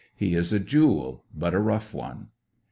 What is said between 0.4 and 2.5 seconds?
a jewel, but a rough one.